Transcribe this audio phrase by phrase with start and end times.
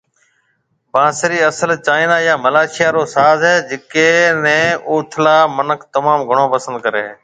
[0.93, 4.09] بانسري اصل چائينا يا ملائيشيا رو ساز ھيَََ جڪي
[4.43, 7.13] ني اوٿلا منک تموم گھڻو پسند ڪري ھيَََ